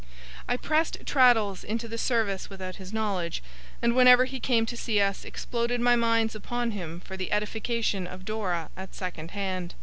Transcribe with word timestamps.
I 0.49 0.57
pressed 0.57 1.05
Traddles 1.05 1.63
into 1.63 1.87
the 1.87 1.99
service 1.99 2.49
without 2.49 2.77
his 2.77 2.91
knowledge; 2.91 3.43
and 3.83 3.95
whenever 3.95 4.25
he 4.25 4.39
came 4.39 4.65
to 4.65 4.75
see 4.75 4.99
us, 4.99 5.23
exploded 5.23 5.79
my 5.79 5.95
mines 5.95 6.33
upon 6.33 6.71
him 6.71 7.01
for 7.01 7.15
the 7.15 7.31
edification 7.31 8.07
of 8.07 8.25
Dora 8.25 8.71
at 8.75 8.95
second 8.95 9.29
hand. 9.29 9.75